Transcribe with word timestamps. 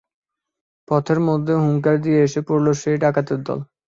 পথের 0.87 1.19
মধ্যে 1.27 1.53
হুঙ্কার 1.63 1.95
দিয়ে 2.03 2.19
এসে 2.23 2.41
পড়ল 2.47 2.67
সেই 2.81 2.97
ডাকাতের 3.03 3.39
দল। 3.43 3.59